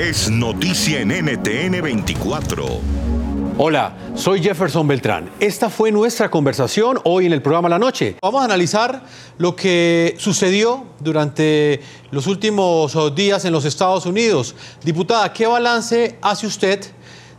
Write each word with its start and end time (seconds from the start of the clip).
es 0.00 0.30
noticia 0.30 1.00
en 1.02 1.08
NTN 1.10 1.82
24. 1.82 2.64
Hola, 3.58 3.94
soy 4.14 4.42
Jefferson 4.42 4.88
Beltrán. 4.88 5.30
Esta 5.40 5.68
fue 5.68 5.92
nuestra 5.92 6.30
conversación 6.30 6.98
hoy 7.04 7.26
en 7.26 7.34
el 7.34 7.42
programa 7.42 7.68
La 7.68 7.78
Noche. 7.78 8.16
Vamos 8.22 8.40
a 8.40 8.46
analizar 8.46 9.04
lo 9.36 9.54
que 9.54 10.14
sucedió 10.16 10.86
durante 11.00 11.82
los 12.12 12.26
últimos 12.28 13.14
días 13.14 13.44
en 13.44 13.52
los 13.52 13.66
Estados 13.66 14.06
Unidos. 14.06 14.54
Diputada, 14.82 15.34
¿qué 15.34 15.46
balance 15.46 16.16
hace 16.22 16.46
usted 16.46 16.80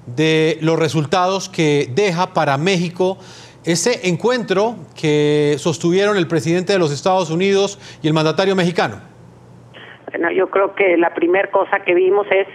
de 0.05 0.59
los 0.61 0.77
resultados 0.77 1.49
que 1.49 1.91
deja 1.95 2.31
para 2.31 2.59
México 2.59 3.17
ese 3.63 4.07
encuentro 4.07 4.75
que 4.93 5.55
sostuvieron 5.57 6.15
el 6.15 6.27
presidente 6.27 6.73
de 6.73 6.79
los 6.79 6.91
Estados 6.91 7.31
Unidos 7.31 7.79
y 8.03 8.07
el 8.07 8.13
mandatario 8.13 8.55
mexicano? 8.55 9.10
Bueno, 10.11 10.31
yo 10.31 10.49
creo 10.49 10.75
que 10.75 10.97
la 10.97 11.13
primera 11.13 11.49
cosa 11.49 11.79
que 11.79 11.93
vimos 11.93 12.27
es 12.31 12.47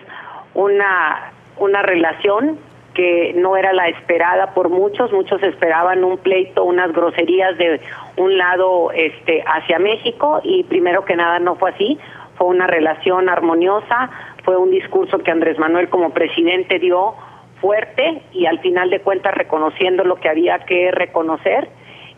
una, 0.54 1.32
una 1.58 1.82
relación 1.82 2.58
que 2.94 3.34
no 3.36 3.56
era 3.56 3.74
la 3.74 3.88
esperada 3.88 4.54
por 4.54 4.70
muchos, 4.70 5.12
muchos 5.12 5.42
esperaban 5.42 6.02
un 6.02 6.16
pleito, 6.16 6.64
unas 6.64 6.92
groserías 6.92 7.56
de 7.58 7.80
un 8.16 8.38
lado 8.38 8.90
este 8.92 9.44
hacia 9.46 9.78
México 9.78 10.40
y 10.42 10.64
primero 10.64 11.04
que 11.04 11.14
nada 11.14 11.38
no 11.38 11.56
fue 11.56 11.70
así, 11.70 11.98
fue 12.36 12.46
una 12.46 12.66
relación 12.66 13.28
armoniosa, 13.28 14.10
fue 14.44 14.56
un 14.56 14.70
discurso 14.70 15.18
que 15.18 15.30
Andrés 15.30 15.58
Manuel 15.58 15.90
como 15.90 16.10
presidente 16.10 16.78
dio 16.78 17.14
fuerte 17.60 18.22
y 18.32 18.46
al 18.46 18.60
final 18.60 18.88
de 18.88 19.00
cuentas 19.00 19.34
reconociendo 19.34 20.02
lo 20.04 20.16
que 20.16 20.30
había 20.30 20.60
que 20.60 20.90
reconocer, 20.90 21.68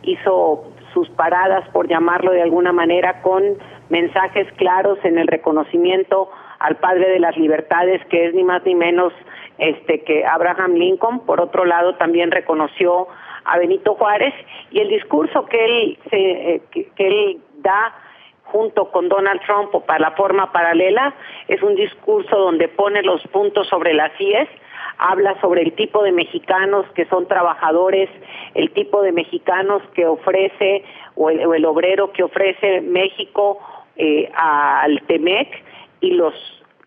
hizo 0.02 0.65
sus 0.93 1.09
paradas 1.10 1.68
por 1.70 1.88
llamarlo 1.88 2.30
de 2.30 2.43
alguna 2.43 2.73
manera 2.73 3.20
con 3.23 3.43
mensajes 3.88 4.47
claros 4.56 4.98
en 5.05 5.19
el 5.19 5.27
reconocimiento 5.27 6.30
al 6.59 6.77
padre 6.77 7.09
de 7.09 7.20
las 7.20 7.37
libertades 7.37 8.05
que 8.06 8.27
es 8.27 8.34
ni 8.34 8.45
más 8.45 8.65
ni 8.65 8.74
menos 8.74 9.12
este 9.59 10.02
que 10.02 10.24
Abraham 10.24 10.74
Lincoln, 10.74 11.21
por 11.21 11.40
otro 11.40 11.65
lado 11.65 11.95
también 11.96 12.30
reconoció 12.30 13.09
a 13.45 13.59
Benito 13.59 13.95
Juárez 13.95 14.35
y 14.71 14.80
el 14.80 14.88
discurso 14.88 15.46
que 15.46 15.65
él 15.65 15.98
eh, 16.10 16.60
que, 16.71 17.07
él 17.07 17.40
da 17.57 17.95
junto 18.45 18.90
con 18.90 19.09
Donald 19.09 19.40
Trump 19.43 19.74
o 19.74 19.80
para 19.85 20.01
la 20.01 20.10
forma 20.13 20.52
paralela 20.52 21.15
es 21.48 21.63
un 21.63 21.74
discurso 21.74 22.37
donde 22.37 22.68
pone 22.68 23.02
los 23.02 23.23
puntos 23.29 23.68
sobre 23.68 23.95
las 23.95 24.10
IES, 24.18 24.48
habla 24.98 25.41
sobre 25.41 25.63
el 25.63 25.73
tipo 25.74 26.02
de 26.02 26.13
mexicanos 26.13 26.87
que 26.95 27.04
son 27.07 27.26
trabajadores, 27.26 28.09
el 28.54 28.70
tipo 28.73 29.02
de 29.02 29.13
mexicanos 29.13 29.82
que 29.95 30.07
ofrece 30.07 30.85
o 31.15 31.30
el, 31.30 31.65
obrero 31.65 32.13
que 32.13 32.23
ofrece 32.23 32.80
México 32.80 33.59
eh, 33.99 34.30
al 34.35 35.02
TEMEC 35.07 35.49
y 36.01 36.13
los 36.13 36.35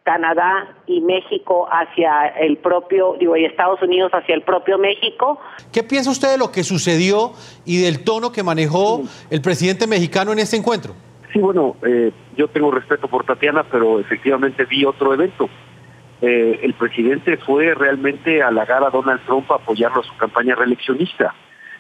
Canadá 0.04 0.76
y 0.88 1.02
México 1.02 1.67
hacia 1.72 2.28
el 2.28 2.58
propio, 2.58 3.16
digo, 3.20 3.38
y 3.38 3.45
Estados 3.45 3.81
Unidos 3.84 4.12
hacia 4.14 4.34
el 4.34 4.42
propio 4.42 4.80
México. 4.80 5.39
¿Qué 5.72 5.84
piensa 5.84 6.09
usted 6.09 6.32
de 6.32 6.38
lo 6.38 6.52
que 6.52 6.64
sucedió 6.64 7.34
y 7.66 7.84
del 7.84 8.04
tono 8.04 8.32
que 8.32 8.42
manejó 8.42 9.04
el 9.30 9.42
presidente 9.42 9.86
mexicano 9.86 10.32
en 10.32 10.39
este 10.39 10.58
encuentro? 10.58 10.95
Sí, 11.32 11.39
bueno, 11.39 11.76
eh, 11.86 12.12
yo 12.36 12.48
tengo 12.48 12.72
respeto 12.72 13.08
por 13.08 13.26
Tatiana, 13.26 13.64
pero 13.64 14.00
efectivamente 14.00 14.66
vi 14.66 14.86
otro 14.86 15.14
evento. 15.14 15.50
Eh, 16.22 16.59
el 16.64 16.73
presidente 16.73 17.38
fue 17.38 17.73
realmente 17.73 18.42
a 18.42 18.48
halagar 18.48 18.84
a 18.84 18.89
Donald 18.89 19.22
Trump 19.26 19.52
a 19.52 19.56
apoyarlo 19.56 20.02
a 20.02 20.04
su 20.04 20.16
campaña 20.17 20.56
reeleccionista. 20.56 21.34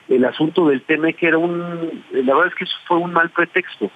El 0.07 0.25
asunto 0.25 0.67
del 0.67 0.83
tema 0.83 1.11
que 1.13 1.27
era 1.27 1.37
un, 1.37 2.03
la 2.11 2.33
verdad 2.33 2.47
es 2.47 2.55
que 2.55 2.63
eso 2.65 2.75
fue 2.87 2.97
un 2.97 3.13
mal 3.13 3.29
pretexto. 3.29 3.89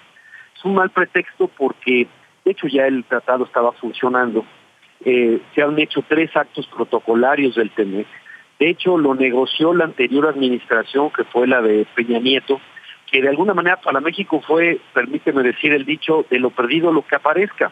Un 0.66 0.76
mal 0.76 0.90
pretexto 0.90 1.48
porque 1.48 2.08
de 2.46 2.52
hecho, 2.52 2.68
ya 2.68 2.86
el 2.86 3.04
tratado 3.06 3.44
estaba 3.44 3.72
funcionando. 3.74 4.46
Eh, 5.04 5.42
se 5.54 5.64
han 5.64 5.78
hecho 5.80 6.04
tres 6.08 6.34
actos 6.36 6.68
protocolarios 6.68 7.56
del 7.56 7.72
TEMEC. 7.72 8.06
De 8.60 8.70
hecho, 8.70 9.00
lo 9.00 9.16
negoció 9.16 9.74
la 9.74 9.86
anterior 9.86 10.28
administración, 10.28 11.10
que 11.10 11.24
fue 11.24 11.48
la 11.48 11.62
de 11.64 11.88
Peña 11.96 12.20
Nieto, 12.20 12.62
que 13.12 13.22
de 13.22 13.30
alguna 13.30 13.56
manera 13.56 13.82
para 13.82 14.00
México 14.00 14.42
fue, 14.46 14.80
permíteme 14.94 15.42
decir 15.42 15.74
el 15.74 15.86
dicho, 15.86 16.26
de 16.30 16.38
lo 16.38 16.52
perdido 16.52 16.94
lo 16.94 17.06
que 17.06 17.16
aparezca. 17.16 17.72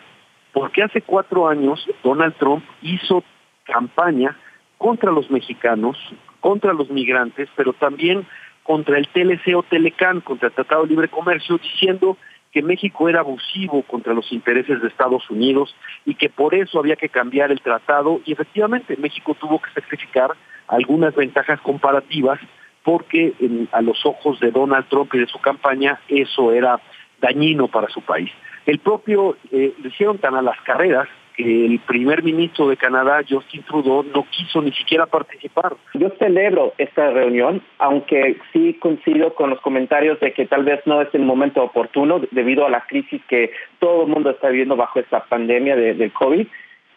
Porque 0.52 0.82
hace 0.82 1.02
cuatro 1.02 1.48
años 1.48 1.88
Donald 2.04 2.34
Trump 2.36 2.64
hizo 2.82 3.24
campaña 3.66 4.36
contra 4.80 5.12
los 5.12 5.30
mexicanos, 5.30 5.98
contra 6.40 6.74
los 6.74 6.90
migrantes, 6.90 7.48
pero 7.56 7.74
también 7.74 8.26
contra 8.64 8.98
el 8.98 9.08
TLC 9.08 9.56
o 9.56 9.64
Telecan, 9.64 10.22
contra 10.22 10.48
el 10.48 10.56
Tratado 10.56 10.84
de 10.84 10.90
Libre 10.90 11.10
Comercio, 11.10 11.58
diciendo 11.60 12.18
que 12.54 12.62
México 12.62 13.10
era 13.10 13.22
abusivo 13.22 13.82
contra 13.82 14.14
los 14.14 14.32
intereses 14.32 14.80
de 14.82 14.88
Estados 14.88 15.28
Unidos 15.30 15.76
y 16.06 16.16
que 16.16 16.30
por 16.30 16.54
eso 16.54 16.80
había 16.80 16.96
que 16.96 17.10
cambiar 17.10 17.52
el 17.52 17.62
tratado 17.62 18.22
y 18.26 18.32
efectivamente 18.32 18.96
México 18.98 19.36
tuvo 19.40 19.60
que 19.60 19.72
sacrificar 19.72 20.32
algunas 20.68 21.16
ventajas 21.16 21.60
comparativas 21.62 22.40
porque 22.84 23.34
a 23.72 23.82
los 23.82 24.06
ojos 24.06 24.40
de 24.40 24.52
Donald 24.52 24.88
Trump 24.88 25.14
y 25.16 25.20
de 25.20 25.28
su 25.28 25.40
campaña 25.40 26.00
eso 26.08 26.52
era 26.52 26.80
dañino 27.20 27.68
para 27.68 27.90
su 27.90 28.02
país. 28.02 28.32
El 28.66 28.80
propio, 28.80 29.36
eh, 29.52 29.74
hicieron 29.84 30.20
tan 30.20 30.36
a 30.36 30.42
las 30.42 30.60
carreras 30.62 31.08
el 31.38 31.80
primer 31.88 32.24
ministro 32.24 32.68
de 32.68 32.78
Canadá, 32.78 33.22
Justin 33.28 33.64
Trudeau, 33.64 34.04
no 34.04 34.26
quiso 34.30 34.62
ni 34.62 34.72
siquiera 34.72 35.06
participar. 35.06 35.76
Yo 35.94 36.10
celebro 36.20 36.74
esta 36.78 37.12
reunión, 37.12 37.62
aunque 37.80 38.38
sí 38.52 38.76
coincido 38.76 39.34
con 39.34 39.50
los 39.50 39.62
comentarios 39.62 40.20
de 40.20 40.34
que 40.34 40.46
tal 40.46 40.64
vez 40.64 40.82
no 40.86 41.02
es 41.02 41.14
el 41.14 41.24
momento 41.24 41.64
oportuno 41.64 42.22
debido 42.32 42.66
a 42.66 42.70
la 42.70 42.86
crisis 42.86 43.22
que 43.28 43.52
todo 43.80 44.04
el 44.04 44.10
mundo 44.10 44.30
está 44.30 44.50
viviendo 44.50 44.76
bajo 44.76 45.00
esta 45.00 45.24
pandemia 45.26 45.76
de, 45.76 45.94
del 45.96 46.12
COVID. 46.14 46.48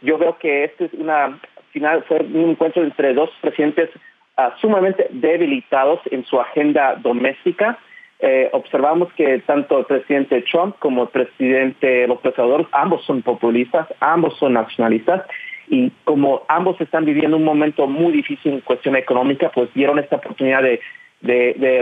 Yo 0.02 0.18
veo 0.18 0.36
que 0.38 0.64
este 0.64 0.86
es 0.86 0.94
una 0.94 1.38
final, 1.72 2.04
fue 2.04 2.20
un 2.20 2.50
encuentro 2.50 2.82
entre 2.82 3.14
dos 3.14 3.30
presidentes 3.40 3.90
ah, 4.36 4.54
sumamente 4.60 5.06
debilitados 5.10 6.00
en 6.10 6.24
su 6.24 6.40
agenda 6.40 6.96
doméstica 6.96 7.78
eh, 8.20 8.48
observamos 8.52 9.12
que 9.12 9.40
tanto 9.40 9.78
el 9.78 9.84
presidente 9.84 10.42
Trump 10.50 10.76
como 10.78 11.04
el 11.04 11.08
presidente 11.08 12.06
López 12.06 12.38
Obrador, 12.38 12.68
ambos 12.72 13.04
son 13.04 13.22
populistas, 13.22 13.86
ambos 14.00 14.36
son 14.38 14.54
nacionalistas, 14.54 15.22
y 15.68 15.90
como 16.04 16.42
ambos 16.48 16.80
están 16.80 17.04
viviendo 17.04 17.36
un 17.36 17.44
momento 17.44 17.86
muy 17.86 18.12
difícil 18.12 18.54
en 18.54 18.60
cuestión 18.60 18.96
económica, 18.96 19.50
pues 19.52 19.68
dieron 19.74 19.98
esta 19.98 20.16
oportunidad 20.16 20.62
de, 20.62 20.80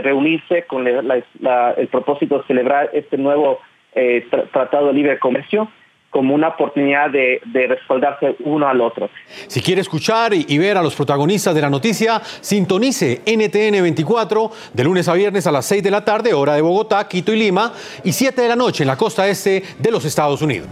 reunirse 0.01 0.63
con 0.63 0.87
el 0.87 1.87
propósito 1.91 2.39
de 2.39 2.47
celebrar 2.47 2.89
este 2.93 3.17
nuevo 3.17 3.59
eh, 3.93 4.25
Tratado 4.51 4.87
de 4.87 4.93
Libre 4.93 5.19
Comercio 5.19 5.69
como 6.15 6.33
una 6.33 6.47
oportunidad 6.47 7.09
de, 7.09 7.41
respaldarse 7.67 8.37
uno 8.45 8.69
al 8.69 8.79
otro. 8.79 9.09
Si 9.47 9.61
quiere 9.61 9.81
escuchar 9.81 10.33
y, 10.33 10.57
ver 10.57 10.77
a 10.77 10.81
los 10.81 10.95
protagonistas 10.95 11.53
de 11.53 11.59
la 11.59 11.69
noticia, 11.69 12.21
sintonice 12.39 13.21
NTN 13.25 13.83
24 13.83 14.49
de 14.71 14.83
lunes 14.85 15.09
a 15.09 15.13
viernes 15.13 15.45
a 15.45 15.51
las 15.51 15.65
6 15.65 15.83
de 15.83 15.91
la 15.91 16.05
tarde, 16.05 16.33
hora 16.33 16.53
de 16.53 16.61
Bogotá, 16.61 17.05
Quito 17.09 17.33
y 17.33 17.39
Lima, 17.39 17.73
y 18.05 18.13
7 18.13 18.43
de 18.43 18.47
la 18.47 18.55
noche 18.55 18.83
en 18.83 18.87
la 18.87 18.95
costa 18.95 19.27
este 19.27 19.61
de 19.77 19.91
los 19.91 20.05
Estados 20.05 20.41
Unidos. 20.41 20.69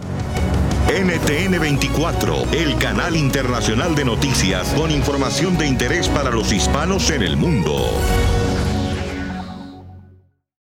NTN 0.88 1.60
24, 1.60 2.34
el 2.54 2.78
canal 2.78 3.14
internacional 3.14 3.94
de 3.94 4.06
noticias 4.06 4.72
con 4.72 4.90
información 4.90 5.58
de 5.58 5.66
interés 5.66 6.08
para 6.08 6.30
los 6.30 6.54
hispanos 6.54 7.10
en 7.10 7.22
el 7.22 7.36
mundo. 7.36 7.86